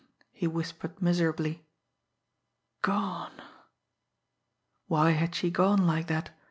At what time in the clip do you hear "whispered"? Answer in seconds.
0.47-0.99